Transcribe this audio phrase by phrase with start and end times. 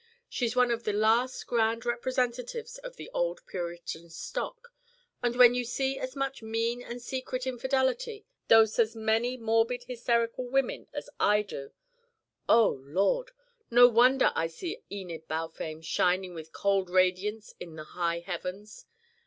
[0.27, 4.73] She's one of the last grand representatives of the old Puritan stock
[5.21, 10.47] and when you see as much mean and secret infidelity, dose as many morbid hysterical
[10.49, 11.71] women, as I do
[12.49, 13.29] Oh, Lord!
[13.69, 18.87] No wonder I see Enid Balfame shining with cold radiance in the high heavens.